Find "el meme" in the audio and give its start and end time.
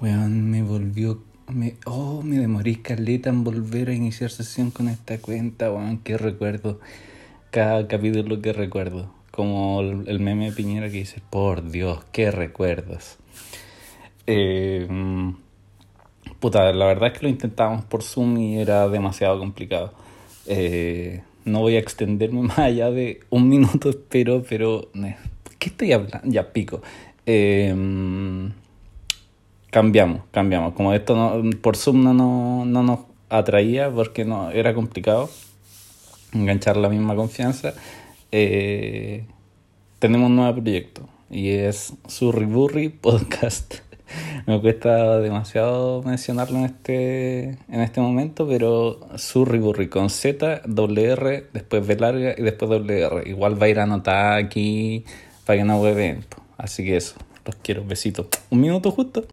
9.80-10.50